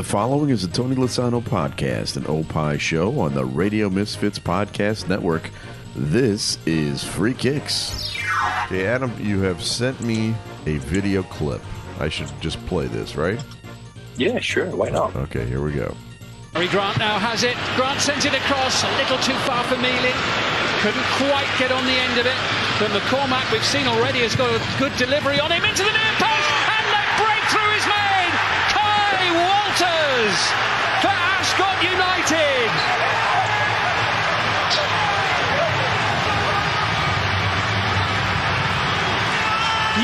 [0.00, 5.10] The following is a Tony Lozano podcast, an Opie show on the Radio Misfits Podcast
[5.10, 5.50] Network.
[5.94, 8.08] This is Free Kicks.
[8.70, 10.34] Hey, Adam, you have sent me
[10.64, 11.60] a video clip.
[11.98, 13.44] I should just play this, right?
[14.16, 14.74] Yeah, sure.
[14.74, 15.14] Why not?
[15.16, 15.94] Okay, here we go.
[16.54, 17.54] Harry Grant now has it.
[17.76, 20.16] Grant sends it across, a little too far for Mealy.
[20.80, 22.40] Couldn't quite get on the end of it.
[22.80, 25.99] But McCormack, we've seen already, has got a good delivery on him into the near
[30.30, 30.52] Walters
[31.02, 32.70] for Ascot United.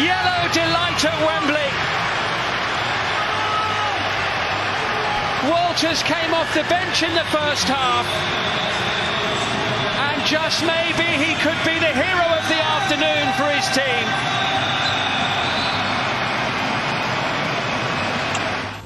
[0.02, 1.70] Yellow delight at Wembley.
[5.48, 8.06] Walters came off the bench in the first half.
[10.10, 14.06] And just maybe he could be the hero of the afternoon for his team.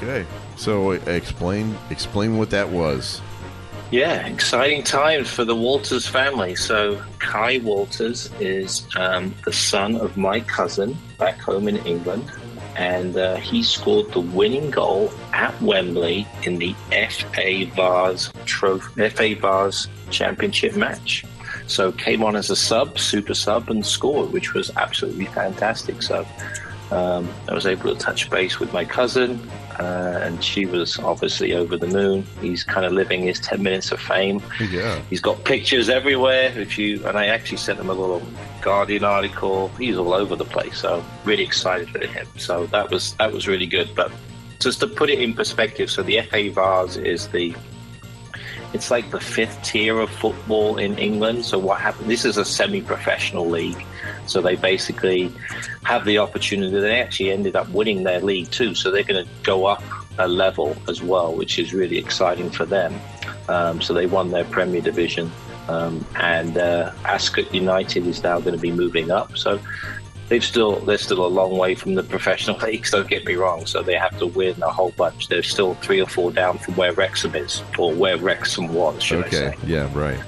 [0.02, 0.26] Okay,
[0.60, 3.20] so explain explain what that was.
[3.90, 6.54] Yeah, exciting times for the Walters family.
[6.54, 12.30] So, Kai Walters is um, the son of my cousin back home in England,
[12.76, 19.34] and uh, he scored the winning goal at Wembley in the FA Vase Trophy, FA
[19.34, 21.24] Vase Championship match.
[21.66, 26.00] So, came on as a sub, super sub, and scored, which was absolutely fantastic.
[26.00, 26.24] So,
[26.92, 29.40] um, I was able to touch base with my cousin,
[29.80, 32.26] uh, and she was obviously over the moon.
[32.40, 34.42] He's kind of living his 10 minutes of fame.
[34.70, 35.00] Yeah.
[35.08, 36.52] He's got pictures everywhere.
[36.56, 38.22] If you and I actually sent him a little
[38.60, 39.68] Guardian article.
[39.78, 40.78] He's all over the place.
[40.78, 42.26] So really excited for him.
[42.36, 43.90] So that was that was really good.
[43.94, 44.12] But
[44.58, 47.54] just to put it in perspective, so the FA Vase is the
[48.72, 51.44] it's like the fifth tier of football in England.
[51.44, 52.10] So what happened?
[52.10, 53.84] This is a semi-professional league.
[54.26, 55.32] So they basically
[55.82, 56.78] have the opportunity.
[56.78, 58.74] They actually ended up winning their league too.
[58.74, 59.82] So they're going to go up
[60.18, 63.00] a level as well, which is really exciting for them.
[63.48, 65.30] Um, so they won their Premier Division,
[65.68, 69.36] um, and uh, Ascot United is now going to be moving up.
[69.36, 69.58] So
[70.30, 72.92] they've still they're still a long way from the professional leagues.
[72.92, 73.66] Don't get me wrong.
[73.66, 75.28] So they have to win a whole bunch.
[75.28, 79.26] They're still three or four down from where Wrexham is, or where Wrexham was, should
[79.26, 79.56] Okay, I say?
[79.66, 80.20] yeah, right.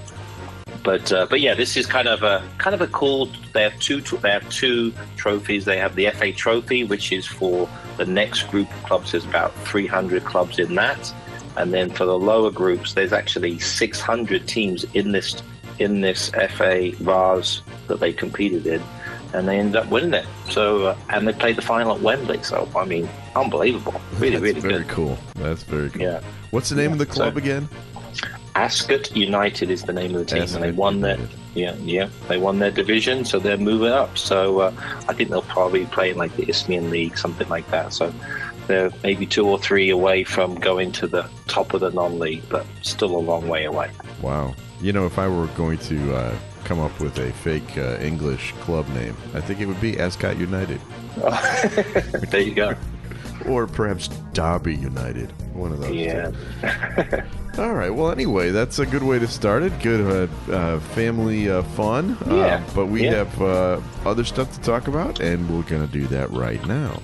[0.84, 3.30] But uh, but yeah, this is kind of a kind of a cool.
[3.52, 5.64] They have two they have two trophies.
[5.64, 9.12] They have the FA Trophy, which is for the next group of clubs.
[9.12, 11.14] There's about 300 clubs in that,
[11.56, 15.40] and then for the lower groups, there's actually 600 teams in this
[15.78, 18.82] in this FA Vase that they competed in,
[19.34, 20.26] and they ended up winning it.
[20.50, 22.42] So uh, and they played the final at Wembley.
[22.42, 24.00] So I mean, unbelievable.
[24.18, 24.88] Really, That's really very good.
[24.88, 25.18] cool.
[25.36, 26.02] That's very cool.
[26.02, 26.20] Yeah.
[26.50, 27.68] What's the name of the So- club again?
[28.54, 31.18] Ascot United is the name of the team, and they Ascot won their
[31.54, 34.18] yeah yeah they won their division, so they're moving up.
[34.18, 34.72] So uh,
[35.08, 37.94] I think they'll probably play in like the Isthmian League, something like that.
[37.94, 38.12] So
[38.66, 42.66] they're maybe two or three away from going to the top of the non-league, but
[42.82, 43.90] still a long way away.
[44.20, 44.54] Wow.
[44.82, 46.34] You know, if I were going to uh,
[46.72, 50.38] come up with a fake uh, English club name, I think it would be Ascot
[50.38, 50.80] United.
[52.30, 52.74] there you go.
[53.48, 55.32] Or perhaps Derby United.
[55.52, 55.92] One of those.
[55.92, 56.30] Yeah.
[57.58, 57.90] All right.
[57.90, 59.72] Well, anyway, that's a good way to start it.
[59.80, 62.16] Good uh, uh, family uh, fun.
[62.28, 62.32] Yeah.
[62.32, 63.24] Uh, but we Yeah.
[63.24, 67.02] have uh, other stuff to talk about, and we're going to do that right now.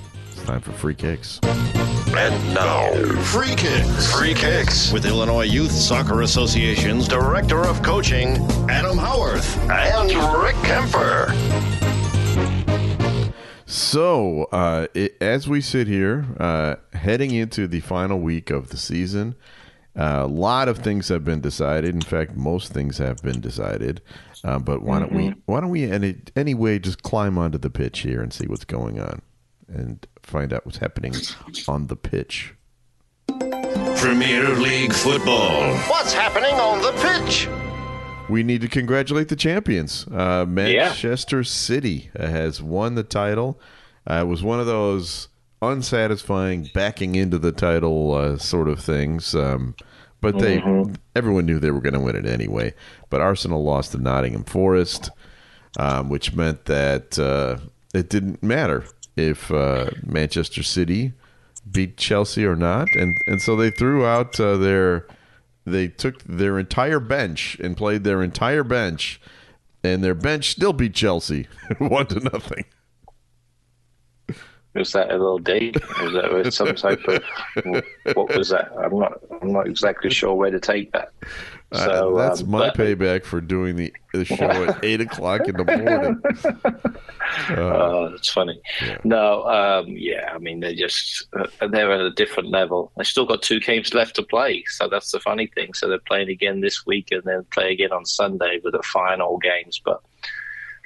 [0.49, 1.41] It's time for free kicks.
[1.45, 2.91] And now,
[3.25, 4.11] free kicks.
[4.11, 8.39] Free kicks with Illinois Youth Soccer Association's Director of Coaching,
[8.71, 10.11] Adam Howarth, and
[10.43, 11.35] Rick Kemper.
[13.67, 18.79] So, uh, it, as we sit here, uh, heading into the final week of the
[18.79, 19.35] season,
[19.95, 21.95] uh, a lot of things have been decided.
[21.95, 24.01] In fact, most things have been decided.
[24.43, 25.35] Uh, but why don't we?
[25.45, 28.99] Why don't we any anyway just climb onto the pitch here and see what's going
[28.99, 29.21] on,
[29.67, 31.15] and find out what's happening
[31.67, 32.55] on the pitch.
[33.97, 35.75] Premier League football.
[35.89, 37.49] What's happening on the pitch?
[38.29, 40.07] We need to congratulate the champions.
[40.07, 43.59] Uh, Manchester City uh, has won the title.
[44.09, 45.29] Uh, it was one of those
[45.63, 49.35] unsatisfying backing into the title uh, sort of things.
[49.35, 49.75] Um,
[50.21, 50.63] but they,
[51.17, 52.75] everyone knew they were going to win it anyway.
[53.09, 55.11] But Arsenal lost to Nottingham Forest,
[55.79, 57.59] um, which meant that uh,
[57.95, 58.85] it didn't matter
[59.19, 61.13] if uh, Manchester City
[61.71, 65.07] beat Chelsea or not, and and so they threw out uh, their
[65.65, 69.21] they took their entire bench and played their entire bench,
[69.83, 71.49] and their bench still beat Chelsea
[71.79, 72.65] one to nothing.
[74.75, 75.77] Was that a little date?
[76.01, 77.85] Was that some type of
[78.15, 78.71] what was that?
[78.79, 79.21] I'm not.
[79.43, 81.13] I'm not exactly sure where to take that.
[81.71, 85.01] Uh, so uh, that's um, my but, payback for doing the, the show at eight
[85.03, 86.83] o'clock in the morning.
[87.51, 88.59] Uh, oh, that's funny.
[88.81, 88.97] Yeah.
[89.05, 92.91] No, um, yeah, I mean they're just uh, they're at a different level.
[92.97, 95.75] They still got two games left to play, so that's the funny thing.
[95.75, 99.37] So they're playing again this week, and then play again on Sunday with the final
[99.37, 99.79] games.
[99.85, 100.01] But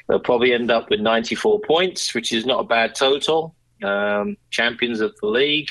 [0.08, 3.54] they'll probably end up with ninety four points, which is not a bad total.
[3.84, 5.70] Um, champions of the league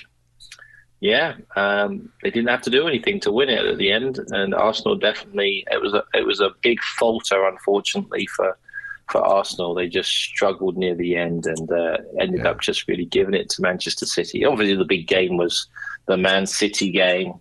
[1.02, 4.54] yeah, um, they didn't have to do anything to win it at the end, and
[4.54, 8.56] Arsenal definitely it was a it was a big falter, unfortunately for
[9.10, 9.74] for Arsenal.
[9.74, 12.52] They just struggled near the end and uh, ended yeah.
[12.52, 14.46] up just really giving it to Manchester City.
[14.46, 15.68] Obviously, the big game was
[16.06, 17.34] the Man City game,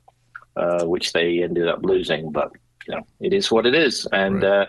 [0.56, 2.50] uh, which they ended up losing, but
[2.88, 4.42] you know it is what it is, and.
[4.42, 4.62] Right.
[4.62, 4.66] Uh,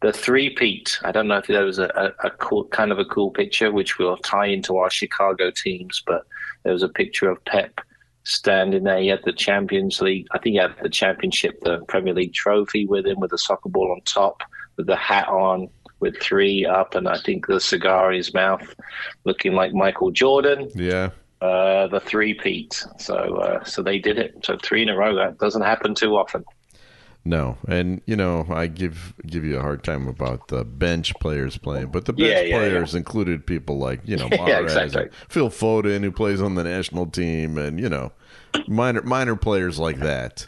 [0.00, 0.96] the three peat.
[1.02, 3.72] I don't know if that was a, a, a, cool, kind of a cool picture,
[3.72, 6.04] which will tie into our Chicago teams.
[6.06, 6.24] But
[6.62, 7.80] there was a picture of Pep
[8.28, 8.98] standing there.
[8.98, 10.26] He had the Champions League.
[10.32, 13.70] I think he had the Championship, the Premier League trophy with him, with the soccer
[13.70, 14.42] ball on top,
[14.76, 15.68] with the hat on,
[16.00, 18.74] with three up, and I think the cigar in his mouth,
[19.24, 20.70] looking like Michael Jordan.
[20.74, 21.10] Yeah.
[21.40, 22.84] Uh, the three peat.
[22.98, 24.44] So, uh, so they did it.
[24.44, 25.14] So three in a row.
[25.14, 26.44] That doesn't happen too often.
[27.24, 31.58] No, and you know I give give you a hard time about the bench players
[31.58, 32.98] playing, but the bench yeah, yeah, players yeah.
[32.98, 35.08] included people like you know Mahrez exactly.
[35.28, 38.12] Phil Foden who plays on the national team, and you know
[38.66, 40.46] minor minor players like that.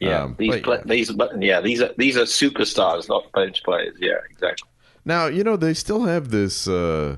[0.00, 3.96] Yeah, um, these play, these yeah these are these are superstars, not bench players.
[3.98, 4.68] Yeah, exactly.
[5.04, 7.16] Now you know they still have this uh,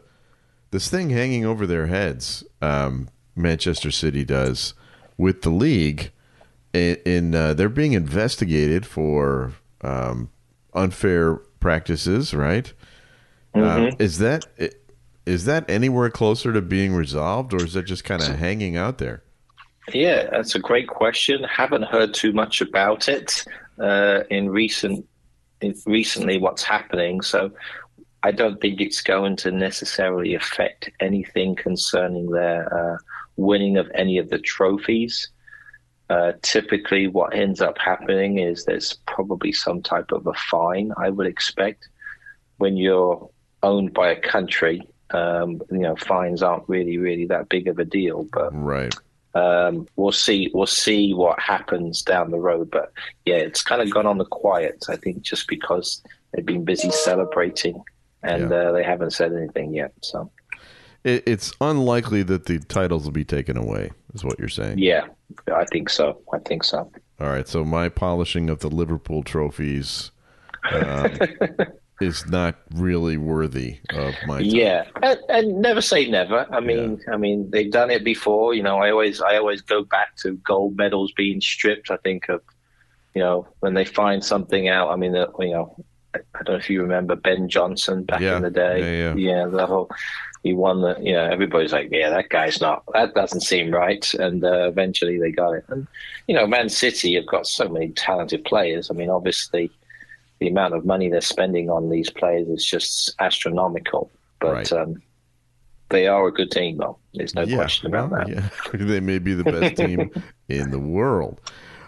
[0.71, 2.45] this thing hanging over their heads.
[2.63, 4.75] Um, Manchester City does
[5.17, 6.11] with the league
[6.73, 9.53] in, in uh, they're being investigated for
[9.83, 10.31] um,
[10.75, 12.73] unfair practices, right?
[13.55, 13.87] Mm-hmm.
[13.87, 14.47] Uh, is that
[15.27, 18.99] is that anywhere closer to being resolved, or is that just kind of hanging out
[18.99, 19.23] there?
[19.95, 21.45] Yeah, that's a great question.
[21.45, 23.45] Haven't heard too much about it
[23.79, 25.07] uh, in recent
[25.61, 26.39] in recently.
[26.39, 27.21] What's happening?
[27.23, 27.51] So
[28.23, 32.99] I don't think it's going to necessarily affect anything concerning their uh,
[33.37, 35.31] winning of any of the trophies.
[36.11, 40.93] Uh, typically, what ends up happening is there's probably some type of a fine.
[40.97, 41.89] I would expect
[42.59, 43.31] when you're
[43.63, 44.83] owned by a country.
[45.13, 48.27] Um, you know, fines aren't really, really that big of a deal.
[48.33, 48.95] But right,
[49.35, 50.51] um, we'll see.
[50.53, 52.71] We'll see what happens down the road.
[52.71, 52.93] But
[53.25, 54.85] yeah, it's kind of gone on the quiet.
[54.89, 57.83] I think just because they've been busy celebrating
[58.23, 58.57] and yeah.
[58.57, 59.93] uh, they haven't said anything yet.
[60.03, 60.31] So
[61.05, 64.79] it's unlikely that the titles will be taken away, is what you're saying.
[64.79, 65.07] Yeah,
[65.53, 66.21] I think so.
[66.33, 66.91] I think so.
[67.21, 67.49] All right.
[67.49, 70.11] So my polishing of the Liverpool trophies
[70.73, 71.19] um,
[72.01, 74.39] is not really worthy of my.
[74.39, 74.45] Time.
[74.45, 76.47] Yeah, and, and, never say never.
[76.51, 77.15] I mean, yeah.
[77.15, 78.55] I mean, they've done it before.
[78.55, 81.91] You know, I always, I always go back to gold medals being stripped.
[81.91, 82.43] I think of,
[83.15, 84.91] you know, when they find something out.
[84.91, 85.77] I mean, you know,
[86.15, 88.37] I don't know if you remember Ben Johnson back yeah.
[88.37, 88.81] in the day.
[88.81, 89.37] Yeah, yeah.
[89.43, 89.91] yeah, the whole
[90.43, 94.15] he won the you know everybody's like yeah that guy's not that doesn't seem right
[94.15, 95.87] and uh, eventually they got it and
[96.27, 99.71] you know man city have got so many talented players i mean obviously
[100.41, 104.11] the amount of money they're spending on these players is just astronomical
[104.41, 104.73] but right.
[104.73, 105.01] um,
[105.91, 108.49] they are a good team though there's no yeah, question about that yeah.
[108.75, 110.11] they may be the best team
[110.49, 111.41] in the world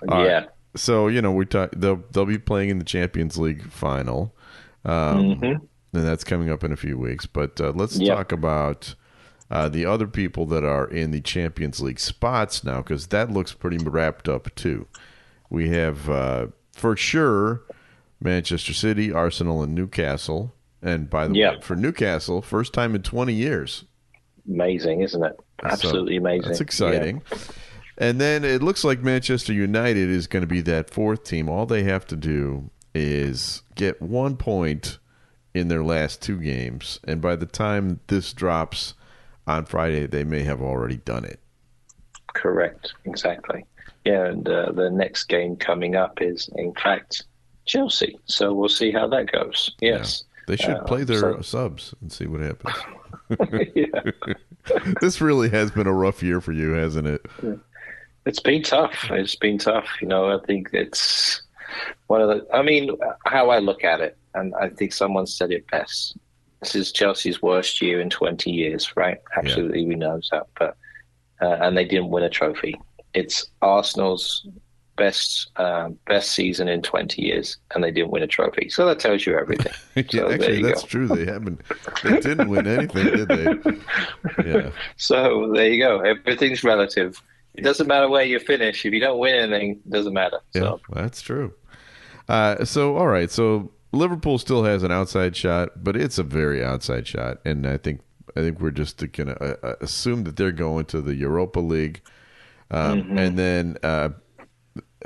[0.08, 0.44] yeah
[0.74, 4.34] so you know we talk they'll they'll be playing in the champions league final
[4.84, 7.26] um, mm-hmm and that's coming up in a few weeks.
[7.26, 8.16] But uh, let's yep.
[8.16, 8.94] talk about
[9.50, 13.52] uh, the other people that are in the Champions League spots now, because that looks
[13.52, 14.86] pretty wrapped up too.
[15.50, 17.62] We have uh, for sure
[18.22, 20.54] Manchester City, Arsenal, and Newcastle.
[20.82, 21.54] And by the yep.
[21.54, 23.84] way, for Newcastle, first time in 20 years.
[24.48, 25.38] Amazing, isn't it?
[25.62, 26.48] Absolutely so, amazing.
[26.48, 27.22] That's exciting.
[27.30, 27.38] Yeah.
[27.98, 31.48] And then it looks like Manchester United is going to be that fourth team.
[31.48, 34.98] All they have to do is get one point
[35.54, 36.98] in their last two games.
[37.04, 38.94] And by the time this drops
[39.46, 41.40] on Friday, they may have already done it.
[42.34, 42.94] Correct.
[43.04, 43.64] Exactly.
[44.04, 44.26] Yeah.
[44.26, 47.24] And uh, the next game coming up is, in fact,
[47.64, 48.18] Chelsea.
[48.26, 49.74] So we'll see how that goes.
[49.80, 50.24] Yes.
[50.24, 50.28] Yeah.
[50.48, 51.40] They should uh, play their so...
[51.40, 52.74] subs and see what happens.
[55.00, 57.24] this really has been a rough year for you, hasn't it?
[58.26, 59.10] It's been tough.
[59.10, 59.88] It's been tough.
[60.00, 61.42] You know, I think it's
[62.08, 62.46] one of the.
[62.52, 66.16] I mean, how I look at it and I think someone said it best.
[66.60, 69.18] This is Chelsea's worst year in 20 years, right?
[69.36, 69.88] Absolutely, yeah.
[69.88, 70.46] we know that.
[70.58, 70.76] But
[71.40, 72.80] uh, and they didn't win a trophy.
[73.14, 74.46] It's Arsenal's
[74.96, 78.68] best um, best season in 20 years, and they didn't win a trophy.
[78.68, 79.72] So that tells you everything.
[79.94, 80.88] yeah, so actually, that's go.
[80.88, 81.08] true.
[81.08, 81.60] They haven't.
[82.02, 84.50] They didn't win anything, did they?
[84.50, 84.70] Yeah.
[84.96, 86.00] So there you go.
[86.00, 87.20] Everything's relative.
[87.54, 88.84] It doesn't matter where you finish.
[88.84, 90.40] If you don't win anything, it doesn't matter.
[90.54, 90.80] Yeah, so.
[90.92, 91.52] that's true.
[92.28, 96.64] Uh, so all right, so Liverpool still has an outside shot, but it's a very
[96.64, 98.00] outside shot, and I think
[98.36, 102.00] I think we're just gonna uh, uh assume that they're going to the Europa League,
[102.70, 103.18] um, mm-hmm.
[103.18, 104.10] and then uh,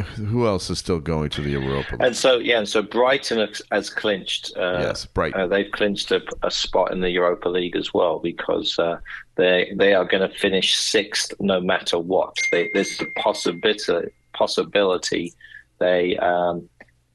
[0.01, 2.03] who else is still going to the Europa League?
[2.03, 4.57] And so yeah, and so Brighton has, clinched.
[4.57, 5.41] Uh, yes, Brighton.
[5.41, 8.99] Uh, they've clinched a, a, spot in the Europa League as well because uh,
[9.37, 12.37] they they are going to finish sixth no matter what.
[12.53, 15.33] They, there's the possibility possibility
[15.79, 16.69] they um,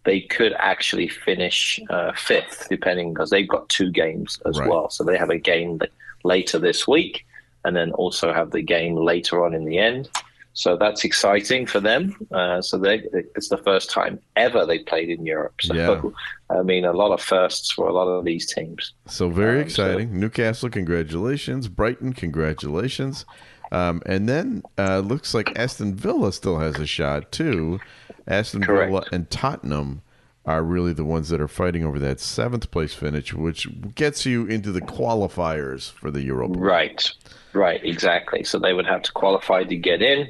[0.04, 4.70] they could actually finish uh, fifth, depending because they've got two games as right.
[4.70, 4.90] well.
[4.90, 5.80] So they have a game
[6.24, 7.26] later this week,
[7.64, 10.10] and then also have the game later on in the end.
[10.54, 12.16] So that's exciting for them.
[12.32, 13.04] Uh, so they,
[13.36, 15.62] it's the first time ever they played in Europe.
[15.62, 16.02] So yeah.
[16.58, 18.94] I mean, a lot of firsts for a lot of these teams.
[19.08, 20.10] So very um, exciting.
[20.10, 21.68] So, Newcastle, congratulations.
[21.70, 23.26] Brighton, congratulations.
[23.72, 27.80] Um, and then uh, looks like Aston Villa still has a shot too.
[28.28, 28.92] Aston Correct.
[28.92, 30.02] Villa and Tottenham
[30.46, 34.46] are really the ones that are fighting over that seventh place finish, which gets you
[34.46, 36.58] into the qualifiers for the Europa.
[36.58, 37.12] Right,
[37.54, 38.44] right, exactly.
[38.44, 40.28] So they would have to qualify to get in.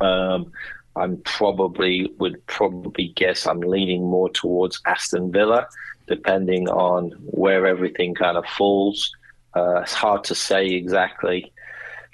[0.00, 0.52] Um,
[0.96, 5.66] I'm probably would probably guess I'm leaning more towards Aston Villa,
[6.06, 9.10] depending on where everything kind of falls.
[9.54, 11.52] Uh, it's hard to say exactly.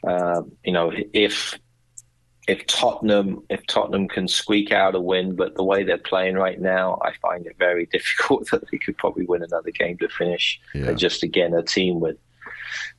[0.07, 1.59] Uh, you know, if
[2.47, 6.61] if Tottenham if Tottenham can squeak out a win, but the way they're playing right
[6.61, 10.61] now, I find it very difficult that they could probably win another game to finish.
[10.75, 10.87] Yeah.
[10.87, 12.17] They're just again a team with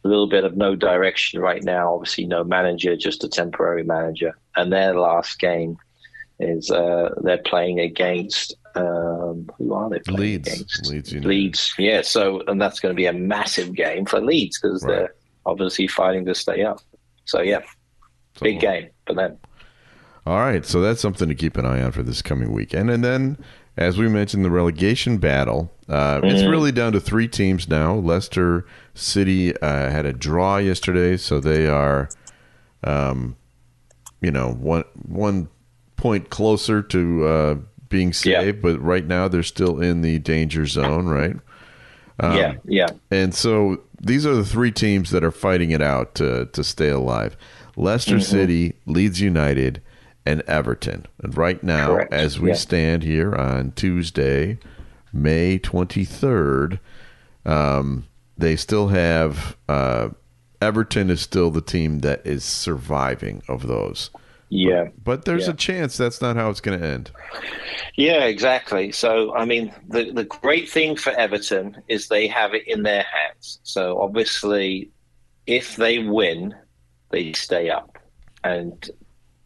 [0.03, 1.93] a little bit of no direction right now.
[1.93, 4.37] Obviously, no manager, just a temporary manager.
[4.55, 5.77] And their last game
[6.39, 10.53] is uh, they're playing against um, who are they playing Leeds.
[10.53, 10.87] against?
[10.87, 12.01] Leeds, Leeds, yeah.
[12.01, 14.95] So, and that's going to be a massive game for Leeds because right.
[14.95, 16.81] they're obviously fighting to stay up.
[17.25, 17.61] So, yeah,
[18.35, 19.37] so, big game for them.
[20.25, 22.89] All right, so that's something to keep an eye on for this coming weekend.
[22.89, 23.37] And then,
[23.77, 25.71] as we mentioned, the relegation battle.
[25.89, 26.21] Uh.
[26.23, 27.95] It's really down to three teams now.
[27.95, 32.09] Leicester City uh, had a draw yesterday, so they are,
[32.83, 33.35] um,
[34.21, 35.49] you know, one one
[35.95, 37.55] point closer to uh,
[37.89, 38.61] being saved.
[38.61, 41.35] But right now, they're still in the danger zone, right?
[42.19, 42.89] Um, yeah, yeah.
[43.09, 46.89] And so these are the three teams that are fighting it out to to stay
[46.89, 47.35] alive.
[47.75, 48.21] Leicester mm-hmm.
[48.21, 49.81] City, Leeds United,
[50.25, 51.05] and Everton.
[51.23, 52.13] And right now, Correct.
[52.13, 52.55] as we yeah.
[52.55, 54.59] stand here on Tuesday,
[55.13, 56.79] May 23rd,
[57.45, 58.05] um,
[58.37, 60.09] they still have uh,
[60.61, 64.09] Everton is still the team that is surviving of those.
[64.49, 64.85] Yeah.
[64.85, 65.53] But, but there's yeah.
[65.53, 67.11] a chance that's not how it's going to end.
[67.95, 68.91] Yeah, exactly.
[68.91, 73.03] So, I mean, the, the great thing for Everton is they have it in their
[73.03, 73.59] hands.
[73.63, 74.89] So, obviously,
[75.45, 76.55] if they win,
[77.11, 77.97] they stay up.
[78.43, 78.89] And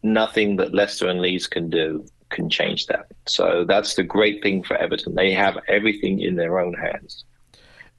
[0.02, 3.06] nothing that Leicester and Leeds can do can change that.
[3.26, 5.14] So that's the great thing for Everton.
[5.14, 7.24] They have everything in their own hands.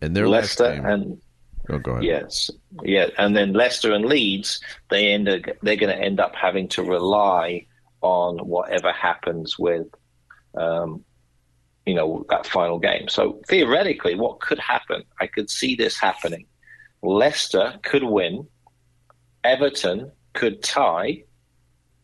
[0.01, 1.19] And their Leicester and
[1.69, 2.03] oh, go ahead.
[2.03, 2.51] yes,
[2.83, 6.67] yeah, and then Leicester and Leeds, they end up, they're going to end up having
[6.69, 7.65] to rely
[8.01, 9.87] on whatever happens with,
[10.55, 11.03] um,
[11.85, 13.07] you know, that final game.
[13.07, 15.03] So theoretically, what could happen?
[15.19, 16.45] I could see this happening.
[17.01, 18.47] Leicester could win.
[19.43, 21.23] Everton could tie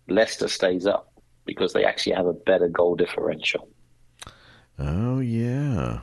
[0.08, 1.11] Leicester stays up
[1.46, 3.68] because they actually have a better goal differential.
[4.80, 6.02] Oh yeah,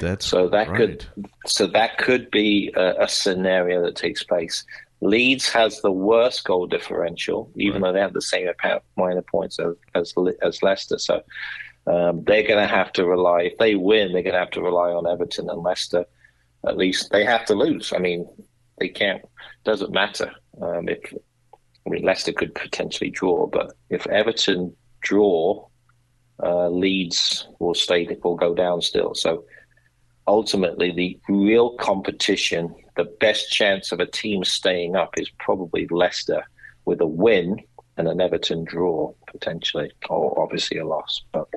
[0.00, 0.76] that's so that right.
[0.76, 1.06] could
[1.46, 4.64] so that could be a, a, scenario that takes place.
[5.00, 7.88] Leeds has the worst goal differential, even right.
[7.88, 8.48] though they have the same
[8.96, 10.98] amount of points as as, as Leicester.
[10.98, 11.22] So
[11.86, 13.42] um, they're going to have to rely.
[13.42, 16.04] If they win, they're going to have to rely on Everton and Leicester.
[16.66, 17.92] At least they have to lose.
[17.94, 18.26] I mean,
[18.78, 19.22] they can't.
[19.64, 21.14] Doesn't matter um, if
[21.86, 25.66] I mean, Leicester could potentially draw, but if Everton draw,
[26.42, 29.14] uh, Leeds will stay, will go down still.
[29.14, 29.44] So
[30.26, 36.44] ultimately, the real competition, the best chance of a team staying up is probably Leicester
[36.84, 37.60] with a win
[37.96, 41.22] and an Everton draw potentially, or obviously a loss.
[41.32, 41.48] But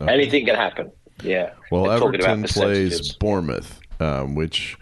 [0.00, 0.12] okay.
[0.12, 0.90] anything can happen.
[1.22, 1.50] Yeah.
[1.70, 4.76] Well, Everton plays Bournemouth, um, which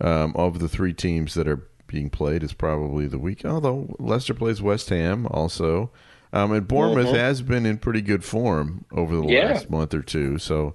[0.00, 3.44] um, of the three teams that are being played is probably the week.
[3.44, 5.90] Although Leicester plays West Ham also,
[6.32, 7.16] um, and Bournemouth mm-hmm.
[7.16, 9.52] has been in pretty good form over the yeah.
[9.52, 10.38] last month or two.
[10.38, 10.74] So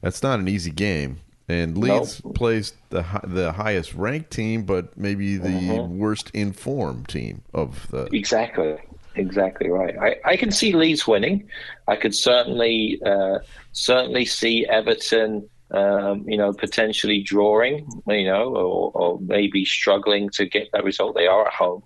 [0.00, 1.20] that's not an easy game.
[1.48, 2.34] And Leeds nope.
[2.34, 5.98] plays the the highest ranked team, but maybe the mm-hmm.
[5.98, 8.78] worst informed team of the exactly.
[9.14, 9.94] Exactly right.
[9.98, 11.46] I, I can see Leeds winning.
[11.86, 13.40] I could certainly uh,
[13.72, 20.44] certainly see Everton um, you know, potentially drawing, you know, or, or, maybe struggling to
[20.44, 21.14] get that result.
[21.14, 21.82] They are at home.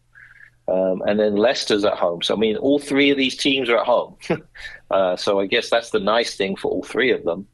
[0.68, 2.22] Um, and then Leicester's at home.
[2.22, 4.16] So, I mean, all three of these teams are at home.
[4.90, 7.46] uh, so, I guess that's the nice thing for all three of them.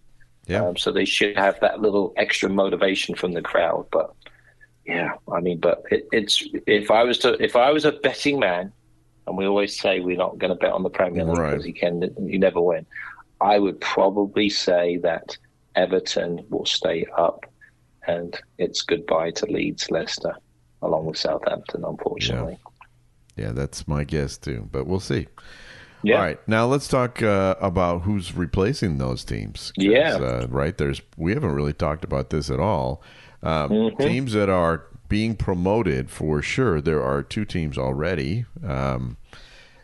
[0.47, 0.65] Yeah.
[0.65, 3.87] Um, so, they should have that little extra motivation from the crowd.
[3.93, 4.15] But,
[4.87, 8.41] yeah, I mean, but it, it's if I was to if I was a betting
[8.41, 8.73] man,
[9.27, 11.67] and we always say we're not going to bet on the Premier League because right.
[11.67, 12.87] you can you never win.
[13.41, 15.37] I would probably say that
[15.75, 17.47] Everton will stay up,
[18.07, 20.35] and it's goodbye to Leeds, Leicester,
[20.83, 21.85] along with Southampton.
[21.85, 22.59] Unfortunately.
[23.37, 25.29] Yeah, yeah that's my guess too, but we'll see.
[26.05, 26.17] Yeah.
[26.17, 29.73] All right, now let's talk uh, about who's replacing those teams.
[29.77, 30.77] Yeah, uh, right.
[30.77, 33.03] There's we haven't really talked about this at all.
[33.43, 34.03] Um, mm-hmm.
[34.03, 36.81] Teams that are being promoted for sure.
[36.81, 38.47] There are two teams already.
[38.67, 39.17] Um,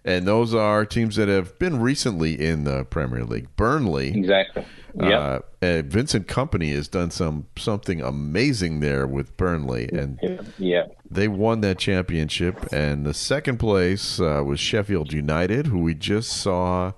[0.08, 3.54] and those are teams that have been recently in the Premier League.
[3.56, 4.64] Burnley, exactly.
[4.94, 10.18] Yeah, uh, Vincent Kompany has done some something amazing there with Burnley, and
[10.56, 12.72] yeah, they won that championship.
[12.72, 16.92] And the second place uh, was Sheffield United, who we just saw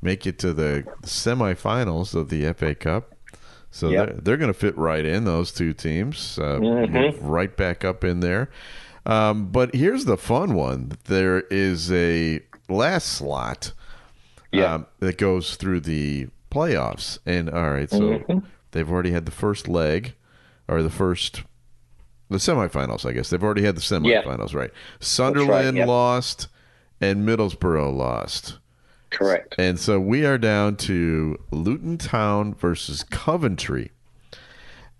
[0.00, 3.16] make it to the semifinals of the FA Cup.
[3.72, 4.06] So yep.
[4.06, 7.26] they're, they're going to fit right in those two teams, uh, mm-hmm.
[7.26, 8.50] right back up in there.
[9.04, 13.72] Um, but here's the fun one: there is a last slot
[14.52, 14.74] yeah.
[14.74, 18.38] um, that goes through the playoffs, and all right, so mm-hmm.
[18.72, 20.14] they've already had the first leg
[20.68, 21.42] or the first
[22.28, 23.08] the semifinals.
[23.08, 24.58] I guess they've already had the semifinals, yeah.
[24.58, 24.70] right?
[25.00, 26.48] Sunderland right, lost
[27.00, 28.58] and Middlesbrough lost.
[29.10, 29.54] Correct.
[29.58, 33.90] And so we are down to Luton Town versus Coventry.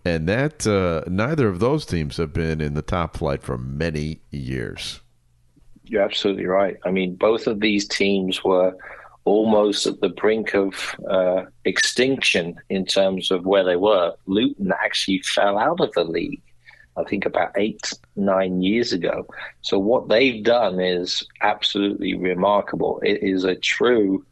[0.04, 4.20] And that uh, neither of those teams have been in the top flight for many
[4.30, 5.00] years.
[5.92, 6.78] You're absolutely right.
[6.86, 8.74] I mean, both of these teams were
[9.26, 14.14] almost at the brink of uh, extinction in terms of where they were.
[14.24, 16.40] Luton actually fell out of the league,
[16.96, 19.26] I think, about eight, nine years ago.
[19.60, 22.98] So, what they've done is absolutely remarkable.
[23.04, 24.24] It is a true,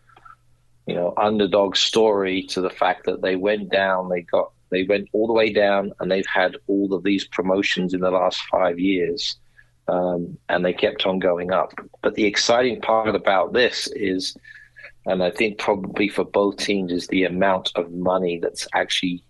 [0.86, 5.10] you know, underdog story to the fact that they went down, they got they went
[5.12, 8.78] all the way down, and they've had all of these promotions in the last five
[8.78, 9.36] years,
[9.88, 11.72] um, and they kept on going up.
[12.02, 14.36] But the exciting part about this is,
[15.06, 19.22] and I think probably for both teams, is the amount of money that's actually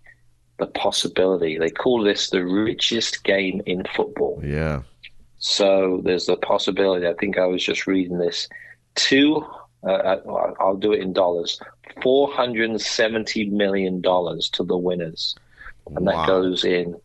[0.59, 1.57] the possibility.
[1.57, 4.41] They call this the richest game in football.
[4.43, 4.83] Yeah.
[5.39, 7.07] So there's the possibility.
[7.07, 8.47] I think I was just reading this.
[8.93, 9.43] Two,
[9.83, 10.17] uh,
[10.59, 11.59] I'll do it in dollars.
[11.97, 15.35] $470 million to the winners.
[15.95, 16.11] And wow.
[16.11, 16.95] that goes in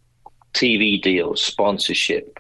[0.53, 2.36] TV deals, sponsorship,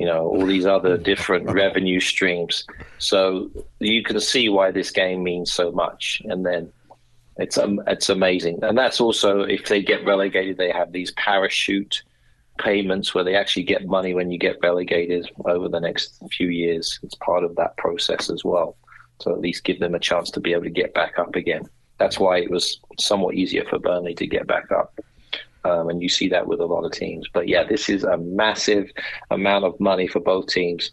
[0.00, 2.64] you know, all these other different revenue streams.
[2.98, 6.22] So you can see why this game means so much.
[6.24, 6.72] And then
[7.36, 8.60] it's um, it's amazing.
[8.62, 12.02] And that's also if they get relegated, they have these parachute
[12.58, 16.98] payments where they actually get money when you get relegated over the next few years.
[17.02, 18.76] It's part of that process as well
[19.20, 21.68] to at least give them a chance to be able to get back up again.
[21.98, 24.98] That's why it was somewhat easier for Burnley to get back up.
[25.64, 27.28] Um, and you see that with a lot of teams.
[27.32, 28.90] But yeah, this is a massive
[29.30, 30.90] amount of money for both teams.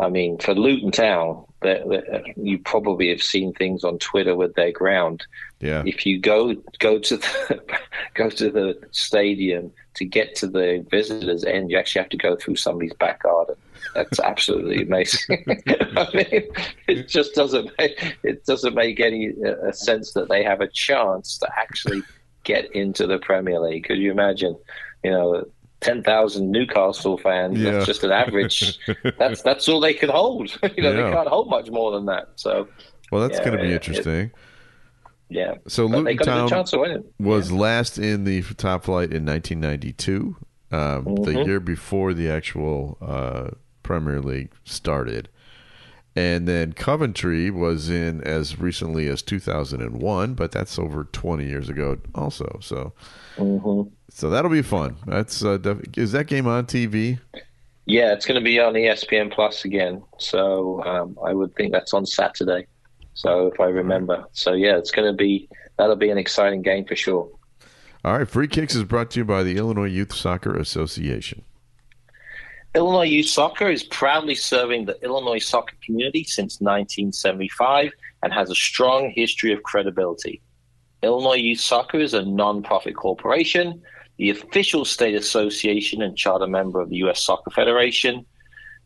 [0.00, 4.54] I mean, for Luton Town, they're, they're, you probably have seen things on Twitter with
[4.54, 5.26] their ground.
[5.60, 5.82] Yeah.
[5.84, 7.60] If you go go to the
[8.14, 12.34] go to the stadium to get to the visitors' end, you actually have to go
[12.34, 13.56] through somebody's back garden.
[13.94, 15.44] That's absolutely amazing.
[15.96, 16.48] I mean,
[16.86, 21.36] it just doesn't make, it doesn't make any uh, sense that they have a chance
[21.38, 22.02] to actually
[22.44, 23.84] get into the Premier League.
[23.84, 24.56] Could you imagine?
[25.02, 25.44] You know,
[25.80, 27.58] ten thousand Newcastle fans.
[27.58, 27.72] Yeah.
[27.72, 28.78] That's just an average.
[29.18, 30.50] that's that's all they can hold.
[30.76, 31.04] you know, yeah.
[31.04, 32.28] they can't hold much more than that.
[32.36, 32.68] So,
[33.10, 34.14] well, that's yeah, going to be interesting.
[34.14, 34.32] It,
[35.30, 35.54] yeah.
[35.68, 40.36] So Luton Town was last in the top flight in 1992,
[40.72, 41.22] um, mm-hmm.
[41.22, 43.50] the year before the actual uh,
[43.84, 45.28] Premier League started.
[46.16, 51.98] And then Coventry was in as recently as 2001, but that's over 20 years ago
[52.14, 52.58] also.
[52.60, 52.92] So,
[53.36, 53.88] mm-hmm.
[54.10, 54.96] so that'll be fun.
[55.06, 57.20] That's uh, def- is that game on TV?
[57.86, 60.02] Yeah, it's going to be on ESPN Plus again.
[60.18, 62.66] So um, I would think that's on Saturday.
[63.14, 66.86] So if I remember, so yeah, it's going to be that'll be an exciting game
[66.86, 67.30] for sure.
[68.04, 71.42] All right, Free Kicks is brought to you by the Illinois Youth Soccer Association.
[72.72, 77.90] Illinois Youth Soccer is proudly serving the Illinois soccer community since 1975
[78.22, 80.40] and has a strong history of credibility.
[81.02, 83.82] Illinois Youth Soccer is a non-profit corporation,
[84.18, 87.24] the official state association and charter member of the U.S.
[87.24, 88.24] Soccer Federation,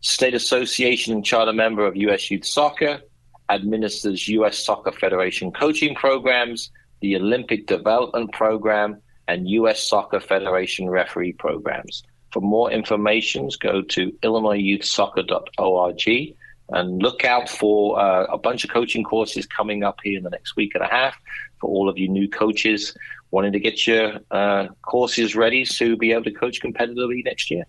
[0.00, 2.30] state association and charter member of U.S.
[2.30, 3.02] Youth Soccer,
[3.50, 4.64] administers U.S.
[4.64, 6.70] Soccer Federation coaching programs,
[7.02, 9.86] the Olympic Development Program, and U.S.
[9.86, 12.02] Soccer Federation referee programs.
[12.34, 16.34] For more information, go to illinoisyouthsoccer.org.
[16.70, 20.30] and look out for uh, a bunch of coaching courses coming up here in the
[20.30, 21.16] next week and a half
[21.60, 22.96] for all of you new coaches
[23.30, 27.66] wanting to get your uh, courses ready to be able to coach competitively next year.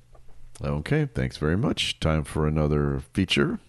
[0.63, 1.99] Okay, thanks very much.
[1.99, 3.60] Time for another feature.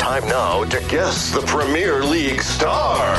[0.00, 3.14] Time now to guess the Premier League star.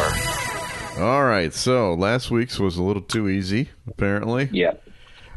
[0.99, 4.49] All right, so last week's was a little too easy, apparently.
[4.51, 4.73] Yeah.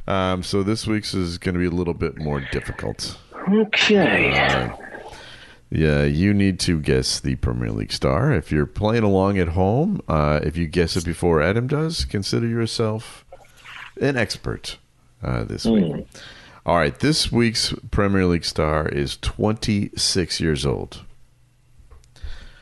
[0.07, 3.17] Um, so this week's is going to be a little bit more difficult.
[3.49, 4.39] Okay.
[4.39, 4.77] Uh,
[5.71, 8.33] yeah, you need to guess the Premier League star.
[8.33, 12.49] If you're playing along at home, uh, if you guess it before Adam does, consider
[12.49, 13.25] yourself
[14.01, 14.79] an expert
[15.23, 15.85] uh, this week.
[15.85, 16.07] Mm.
[16.67, 21.05] All right, this week's Premier League star is 26 years old.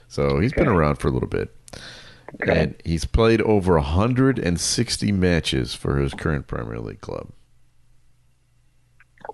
[0.09, 0.63] So he's okay.
[0.63, 1.55] been around for a little bit.
[2.35, 2.63] Okay.
[2.63, 7.29] And he's played over 160 matches for his current Premier League club.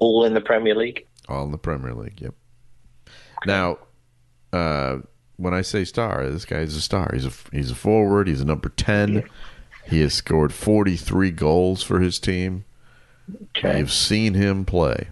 [0.01, 1.07] All in the Premier League?
[1.29, 2.35] All in the Premier League, yep.
[3.47, 3.79] Now,
[4.53, 4.99] uh,
[5.37, 7.11] when I say star, this guy is a star.
[7.13, 8.29] He's a he's a forward.
[8.29, 9.25] He's a number ten.
[9.87, 12.65] He has scored forty three goals for his team.
[13.57, 13.79] Okay.
[13.79, 15.09] I've seen him play.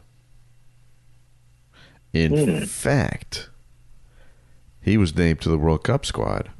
[2.12, 2.68] In mm.
[2.68, 3.50] fact,
[4.80, 6.50] he was named to the World Cup squad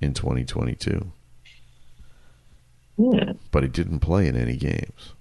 [0.00, 1.10] in 2022.
[2.98, 3.38] Mm.
[3.50, 5.12] But he didn't play in any games.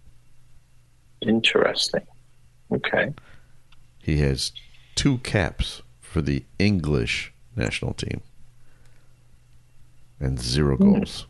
[1.21, 2.05] Interesting.
[2.71, 3.13] Okay.
[4.01, 4.51] He has
[4.95, 8.21] two caps for the English national team
[10.19, 10.93] and zero hmm.
[10.93, 11.25] goals.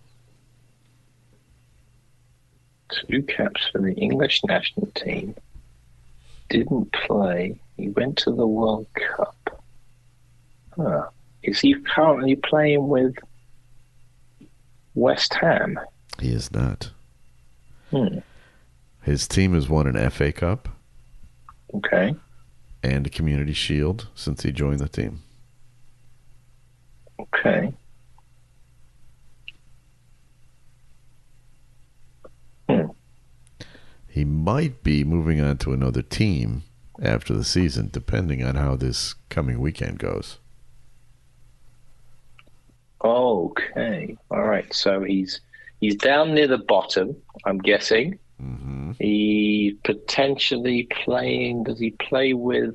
[3.09, 5.35] Two caps for the English national team.
[6.49, 7.59] Didn't play.
[7.77, 9.63] He went to the World Cup.
[10.75, 11.07] Huh.
[11.41, 13.15] Is he currently playing with
[14.95, 15.79] West Ham?
[16.19, 16.91] He is not.
[17.91, 18.19] Hmm.
[19.03, 20.67] His team has won an FA Cup.
[21.73, 22.15] Okay
[22.85, 25.23] and a Community Shield since he joined the team.
[27.19, 27.73] Okay.
[32.69, 32.85] Hmm.
[34.07, 36.63] He might be moving on to another team
[37.01, 40.37] after the season, depending on how this coming weekend goes.
[43.05, 44.17] Okay.
[44.31, 44.73] All right.
[44.73, 45.41] So he's
[45.79, 47.15] he's down near the bottom,
[47.45, 48.17] I'm guessing.
[48.41, 48.93] Mm-hmm.
[48.99, 51.63] He potentially playing.
[51.63, 52.73] Does he play with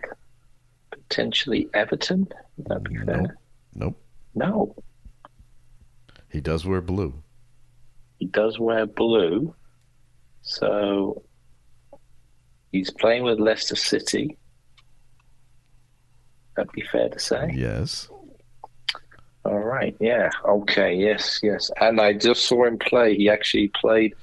[0.90, 2.28] potentially Everton?
[2.56, 3.36] Would that be fair?
[3.74, 4.00] Nope.
[4.34, 4.76] No.
[6.30, 7.12] He does wear blue.
[8.18, 9.52] He does wear blue.
[10.42, 11.24] So
[12.70, 14.38] he's playing with Leicester City.
[16.56, 17.52] That'd be fair to say.
[17.52, 18.08] Yes.
[19.44, 19.96] All right.
[20.00, 20.31] Yeah.
[20.44, 20.94] Okay.
[20.94, 21.40] Yes.
[21.42, 21.70] Yes.
[21.81, 23.16] And I just saw him play.
[23.16, 24.14] He actually played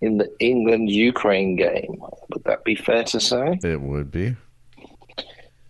[0.00, 2.02] in the England Ukraine game.
[2.32, 3.58] Would that be fair to say?
[3.62, 4.36] It would be.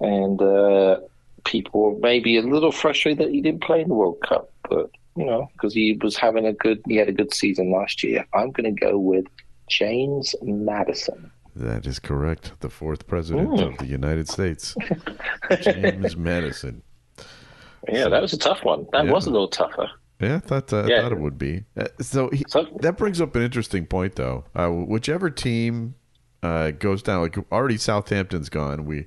[0.01, 1.01] And uh,
[1.45, 4.91] people were maybe a little frustrated that he didn't play in the World Cup, but
[5.17, 8.27] you know, because he was having a good, he had a good season last year.
[8.33, 9.27] I'm going to go with
[9.69, 11.31] James Maddison.
[11.55, 12.53] That is correct.
[12.61, 13.73] The fourth president mm.
[13.73, 14.75] of the United States,
[15.61, 16.83] James Madison.
[17.89, 18.87] Yeah, that was a tough one.
[18.93, 19.13] That yeah.
[19.13, 19.91] was a little tougher.
[20.21, 20.99] Yeah, I thought, uh, yeah.
[20.99, 21.65] I thought it would be.
[21.77, 24.45] Uh, so, he, so, that brings up an interesting point, though.
[24.55, 25.97] Uh, whichever team
[26.43, 28.85] uh, goes down, like already Southampton's gone.
[28.85, 29.07] We,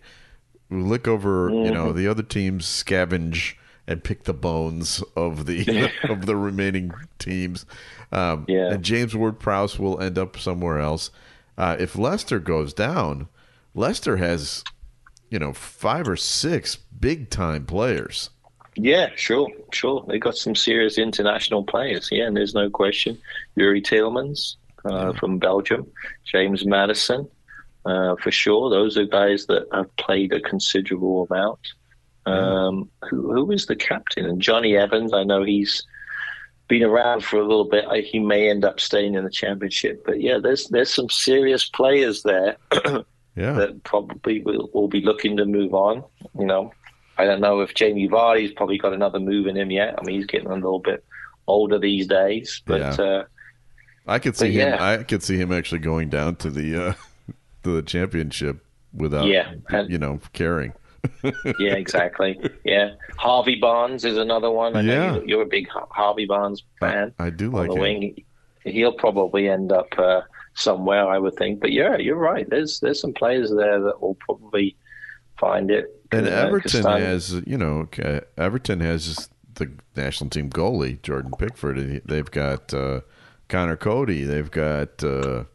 [0.69, 1.65] we look over, mm-hmm.
[1.65, 1.97] you know, mm-hmm.
[1.97, 3.55] the other teams scavenge
[3.88, 7.65] and pick the bones of the of the remaining teams.
[8.11, 8.73] Um, yeah.
[8.73, 11.11] And James Ward Prowse will end up somewhere else.
[11.57, 13.29] Uh, if Leicester goes down,
[13.73, 14.63] Leicester has,
[15.29, 18.31] you know, five or six big time players.
[18.75, 20.03] Yeah, sure, sure.
[20.07, 22.09] They got some serious international players.
[22.11, 23.17] Yeah, and there's no question.
[23.57, 25.88] Youri Tielemans uh, from Belgium,
[26.25, 27.27] James Maddison,
[27.85, 28.69] uh, for sure.
[28.69, 31.59] Those are guys that have played a considerable amount.
[32.25, 34.25] Um, who, who is the captain?
[34.25, 35.83] And Jonny Evans, I know he's
[36.67, 37.85] been around for a little bit.
[38.05, 40.03] He may end up staying in the championship.
[40.05, 42.57] But yeah, there's there's some serious players there
[43.35, 43.53] yeah.
[43.53, 46.03] that probably will, will be looking to move on.
[46.38, 46.73] You know,
[47.17, 49.95] I don't know if Jamie Vardy's probably got another move in him yet.
[49.97, 51.04] I mean, he's getting a little bit
[51.47, 53.06] older these days, but yeah.
[53.06, 53.23] uh,
[54.08, 54.69] I could see him.
[54.69, 54.84] Yeah.
[54.84, 56.93] I could see him actually going down to the uh,
[57.63, 60.73] to the championship without, yeah, and, you know, caring.
[61.60, 62.39] yeah, exactly.
[62.63, 64.75] Yeah, Harvey Barnes is another one.
[64.75, 65.19] I yeah.
[65.25, 67.13] you're a big Harvey Barnes fan.
[67.19, 67.82] I, I do like the him.
[67.82, 68.23] Wing.
[68.63, 70.21] He'll probably end up uh,
[70.56, 71.60] somewhere, I would think.
[71.60, 72.49] But yeah, you're right.
[72.49, 74.75] There's there's some players there that will probably
[75.38, 77.87] find it and Everton has, you know,
[78.37, 82.01] Everton has the national team goalie Jordan Pickford.
[82.05, 83.01] They've got uh,
[83.47, 84.23] Conor Coady.
[84.23, 85.45] They've got uh,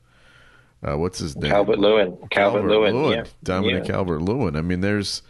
[0.83, 1.51] uh, what's his name?
[1.51, 2.17] Calvert Lewin.
[2.31, 3.13] Calvert Lewin.
[3.13, 3.25] Yeah.
[3.43, 3.95] Dominic yeah.
[3.95, 4.57] Calvert Lewin.
[4.57, 5.23] I mean, there's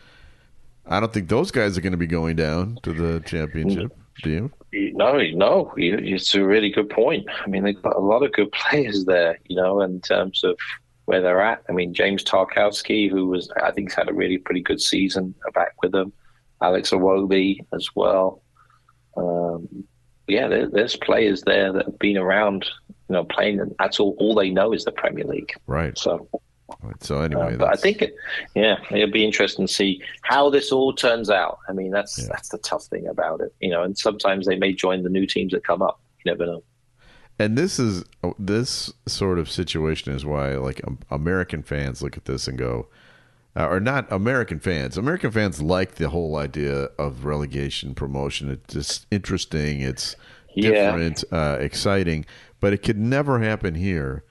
[0.86, 3.96] I don't think those guys are going to be going down to the championship.
[4.22, 4.50] Do you?
[4.94, 7.26] No, no, it's a really good point.
[7.44, 10.58] I mean, they've got a lot of good players there, you know, in terms of
[11.10, 11.64] where they're at.
[11.68, 15.74] I mean, James Tarkowski, who was, I think, had a really pretty good season back
[15.82, 16.12] with them.
[16.62, 18.42] Alex Iwobi as well.
[19.16, 19.84] Um,
[20.28, 22.64] yeah, there, there's players there that have been around,
[23.08, 25.52] you know, playing, and that's all, all they know is the Premier League.
[25.66, 25.98] Right.
[25.98, 26.28] So
[27.00, 28.14] so anyway, uh, but I think, it,
[28.54, 31.58] yeah, it'll be interesting to see how this all turns out.
[31.68, 32.28] I mean, that's yeah.
[32.30, 33.82] that's the tough thing about it, you know.
[33.82, 36.00] And sometimes they may join the new teams that come up.
[36.24, 36.62] You never know.
[37.40, 38.04] And this is
[38.38, 42.88] this sort of situation is why like American fans look at this and go,
[43.56, 44.98] uh, or not American fans.
[44.98, 48.50] American fans like the whole idea of relegation promotion.
[48.50, 49.80] It's just interesting.
[49.80, 50.16] It's
[50.54, 51.52] different, yeah.
[51.52, 52.26] uh, exciting,
[52.60, 54.22] but it could never happen here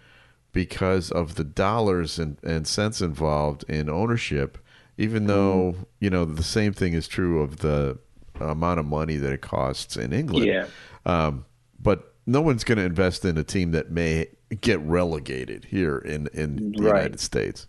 [0.52, 4.60] because of the dollars and, and cents involved in ownership,
[5.00, 5.86] even though, mm.
[6.00, 7.98] you know, the same thing is true of the
[8.40, 10.46] amount of money that it costs in England.
[10.46, 10.68] Yeah.
[11.08, 11.46] Um,
[11.82, 14.28] but no one's going to invest in a team that may
[14.62, 16.96] get relegated here in, in the right.
[16.96, 17.68] United States.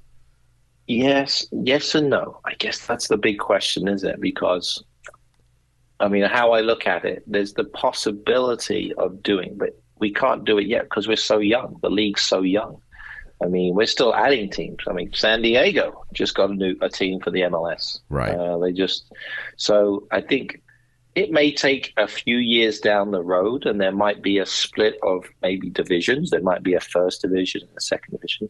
[0.87, 2.41] Yes, yes and no.
[2.45, 4.21] I guess that's the big question, is it?
[4.21, 4.85] Because,
[5.99, 10.45] I mean, how I look at it, there's the possibility of doing, but we can't
[10.45, 11.79] do it yet because we're so young.
[11.81, 12.83] The league's so young.
[13.43, 14.81] I mean, we're still adding teams.
[14.87, 18.01] I mean, San Diego just got a new a team for the MLS.
[18.11, 18.35] Right.
[18.35, 19.11] Uh, they just
[19.57, 20.61] so I think
[21.15, 24.99] it may take a few years down the road, and there might be a split
[25.03, 26.31] of maybe divisions.
[26.31, 28.49] There might be a first division and a second division.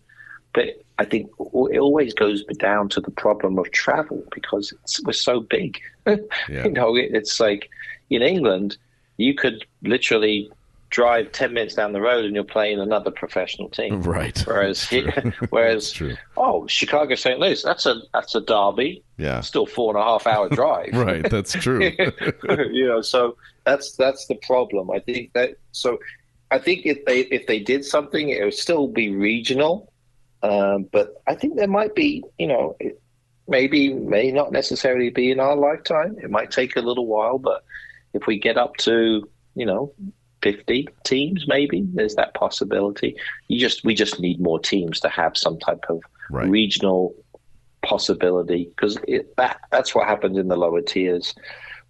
[0.52, 5.40] But I think it always goes down to the problem of travel because we're so
[5.40, 5.80] big.
[6.48, 6.64] Yeah.
[6.64, 7.70] you know, it's like
[8.08, 8.76] in England,
[9.16, 10.50] you could literally
[10.90, 14.02] drive 10 minutes down the road and you're playing another professional team.
[14.10, 14.38] Right.
[14.40, 14.88] Whereas,
[15.50, 16.02] whereas,
[16.36, 17.38] oh, Chicago St.
[17.38, 19.04] Louis, that's a, that's a derby.
[19.18, 19.40] Yeah.
[19.40, 20.92] Still four and a half hour drive.
[20.92, 21.28] right.
[21.30, 21.92] That's true.
[22.72, 24.90] you know, so that's, that's the problem.
[24.90, 25.98] I think that, so
[26.50, 29.92] I think if they, if they did something, it would still be regional.
[30.42, 33.00] Um, but I think there might be, you know, it
[33.46, 36.16] maybe may not necessarily be in our lifetime.
[36.20, 37.64] It might take a little while, but
[38.12, 39.92] if we get up to, you know,
[40.42, 41.86] 50 teams maybe.
[41.92, 43.16] There's that possibility.
[43.48, 46.48] You just we just need more teams to have some type of right.
[46.48, 47.14] regional
[47.82, 48.98] possibility because
[49.36, 51.34] that that's what happens in the lower tiers.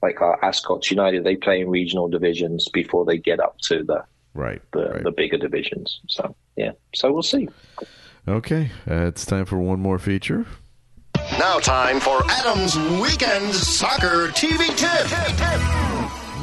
[0.02, 4.04] Like our Ascot United they play in regional divisions before they get up to the
[4.34, 5.04] right the, right.
[5.04, 6.00] the bigger divisions.
[6.08, 6.72] So yeah.
[6.94, 7.48] So we'll see.
[8.28, 10.46] Okay uh, it's time for one more feature.
[11.38, 15.99] Now time for Adam's weekend soccer TV tip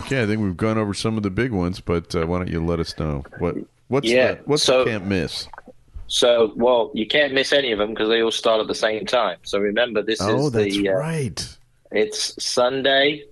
[0.08, 2.48] Okay, I think we've gone over some of the big ones, but uh, why don't
[2.48, 3.56] you let us know what
[3.89, 5.50] what's yeah, the, what's so, can't miss?
[6.08, 9.06] So, well, you can't miss any of them because they all start at the same
[9.06, 9.39] time.
[9.43, 11.58] So remember, this oh, is that's the uh, right.
[11.91, 13.26] It's Sunday,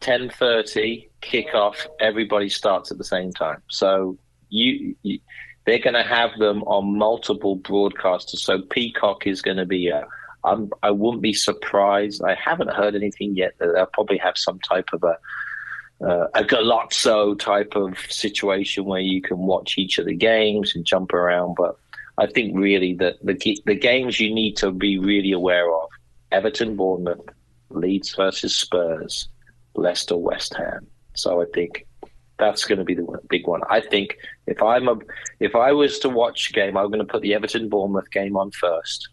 [0.00, 1.86] ten thirty kickoff.
[2.00, 3.60] Everybody starts at the same time.
[3.68, 4.16] So
[4.48, 5.18] you, you
[5.66, 8.38] they're going to have them on multiple broadcasters.
[8.38, 10.06] So Peacock is going to be a
[10.42, 12.22] I'm, I wouldn't be surprised.
[12.22, 15.18] I haven't heard anything yet that they'll probably have some type of a
[16.00, 20.84] uh, a Golazo type of situation where you can watch each of the games and
[20.84, 21.54] jump around.
[21.56, 21.76] But
[22.18, 23.34] I think really that the
[23.66, 25.88] the games you need to be really aware of:
[26.32, 27.28] Everton, Bournemouth,
[27.70, 29.28] Leeds versus Spurs,
[29.74, 30.86] Leicester, West Ham.
[31.14, 31.86] So I think
[32.38, 33.60] that's going to be the big one.
[33.70, 34.96] I think if I'm a
[35.40, 38.36] if I was to watch a game, I'm going to put the Everton Bournemouth game
[38.36, 39.08] on first,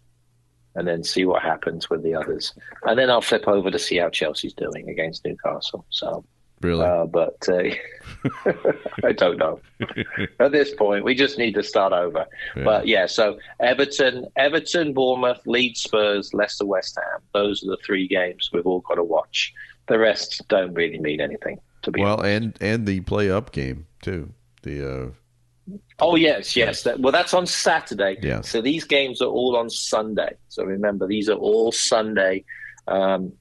[0.74, 2.52] and then see what happens with the others,
[2.84, 5.86] and then I'll flip over to see how Chelsea's doing against Newcastle.
[5.90, 6.24] So
[6.62, 6.84] Really?
[6.84, 7.62] Uh, but uh,
[9.04, 9.60] I don't know.
[10.38, 12.26] At this point, we just need to start over.
[12.56, 12.64] Yeah.
[12.64, 17.20] But yeah, so Everton, Everton, Bournemouth, Leeds, Spurs, Leicester, West Ham.
[17.34, 19.52] Those are the three games we've all got to watch.
[19.88, 21.58] The rest don't really mean anything.
[21.82, 22.26] To be well, honest.
[22.28, 24.32] and and the play up game too.
[24.62, 25.10] The uh,
[25.98, 26.82] Oh yes, yes.
[26.82, 28.18] That, well, that's on Saturday.
[28.22, 28.40] Yeah.
[28.40, 30.36] So these games are all on Sunday.
[30.48, 32.44] So remember, these are all Sunday.
[32.86, 33.32] Um,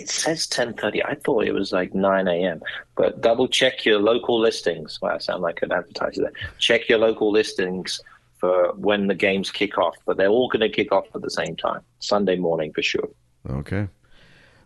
[0.00, 1.02] it says 10.30.
[1.04, 2.62] I thought it was like 9 a.m.
[2.96, 4.98] But double check your local listings.
[5.00, 6.32] Well, I sound like an advertiser there.
[6.58, 8.00] Check your local listings
[8.38, 9.96] for when the games kick off.
[10.06, 11.82] But they're all going to kick off at the same time.
[11.98, 13.08] Sunday morning for sure.
[13.48, 13.88] Okay.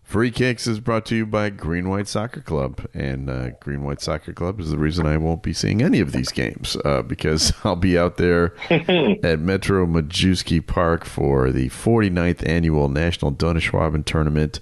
[0.05, 2.87] Free Kicks is brought to you by Green White Soccer Club.
[2.92, 6.12] And uh, Green White Soccer Club is the reason I won't be seeing any of
[6.12, 12.47] these games uh, because I'll be out there at Metro Majewski Park for the 49th
[12.47, 14.61] annual National Donauschwaben Tournament.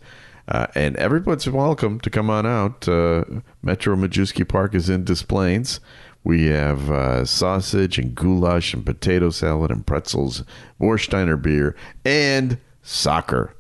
[0.52, 2.86] Uh, and everyone's welcome to come on out.
[2.86, 3.24] Uh,
[3.62, 5.80] Metro Majewski Park is in Des Plaines.
[6.24, 10.44] We have uh, sausage and goulash and potato salad and pretzels,
[10.78, 13.56] Warsteiner beer, and soccer.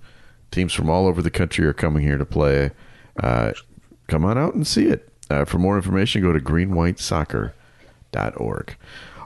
[0.50, 2.72] Teams from all over the country are coming here to play.
[3.18, 3.52] Uh,
[4.06, 5.08] come on out and see it.
[5.30, 8.76] Uh, for more information, go to greenwhitesoccer.org.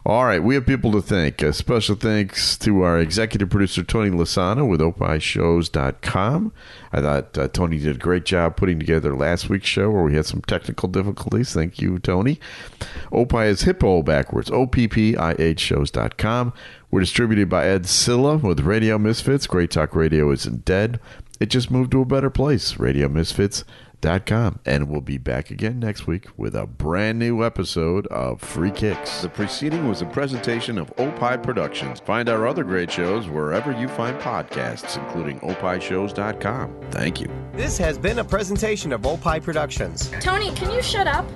[0.06, 1.42] All right, we have people to thank.
[1.42, 6.52] A special thanks to our executive producer, Tony Lasana with opishows.com.
[6.92, 10.14] I thought uh, Tony did a great job putting together last week's show where we
[10.14, 11.52] had some technical difficulties.
[11.52, 12.38] Thank you, Tony.
[13.10, 16.52] Opie is hippo backwards, O-P-P-I-H shows.com.
[16.88, 19.48] We're distributed by Ed Silla with Radio Misfits.
[19.48, 21.00] Great Talk Radio isn't dead.
[21.40, 23.64] It just moved to a better place, Radio Misfits
[24.06, 24.60] Com.
[24.64, 29.22] And we'll be back again next week with a brand new episode of Free Kicks.
[29.22, 31.98] The preceding was a presentation of Opie Productions.
[32.00, 36.76] Find our other great shows wherever you find podcasts, including opishows.com.
[36.92, 37.28] Thank you.
[37.54, 40.08] This has been a presentation of Opie Productions.
[40.20, 41.26] Tony, can you shut up?